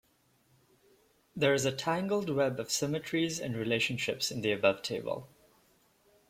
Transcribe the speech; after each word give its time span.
There 1.35 1.53
is 1.53 1.63
a 1.63 1.71
tangled 1.71 2.27
web 2.31 2.59
of 2.59 2.71
symmetries 2.71 3.39
and 3.39 3.55
relationships 3.55 4.31
in 4.31 4.41
the 4.41 4.51
above 4.51 4.81
table. 4.81 5.29